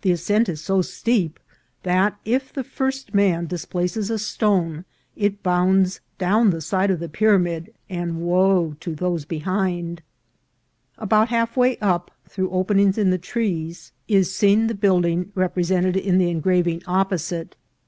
[0.00, 1.38] The ascent is so steep,
[1.84, 7.08] that if the first man displaces a stone it bounds down the side of the
[7.08, 10.02] pyramid, and wo to those behind.
[10.98, 15.06] About half way up, through openings in the trees, is seen the VOL.
[15.06, 15.30] II.— U u 29 338 INCIDENTS OF TRAVEL.
[15.30, 17.56] building represented in the engraving opposite.